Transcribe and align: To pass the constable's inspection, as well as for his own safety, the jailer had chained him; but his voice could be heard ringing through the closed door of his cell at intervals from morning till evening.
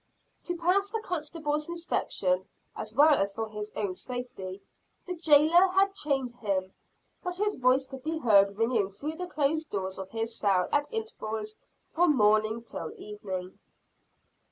To 0.45 0.57
pass 0.57 0.89
the 0.89 0.99
constable's 0.99 1.69
inspection, 1.69 2.47
as 2.75 2.91
well 2.95 3.13
as 3.13 3.33
for 3.35 3.47
his 3.49 3.71
own 3.75 3.93
safety, 3.93 4.63
the 5.05 5.13
jailer 5.13 5.67
had 5.67 5.93
chained 5.93 6.33
him; 6.37 6.73
but 7.23 7.37
his 7.37 7.53
voice 7.53 7.85
could 7.85 8.01
be 8.01 8.17
heard 8.17 8.57
ringing 8.57 8.89
through 8.89 9.17
the 9.17 9.27
closed 9.27 9.69
door 9.69 9.91
of 9.99 10.09
his 10.09 10.35
cell 10.35 10.67
at 10.71 10.91
intervals 10.91 11.57
from 11.87 12.17
morning 12.17 12.63
till 12.63 12.91
evening. 12.97 13.59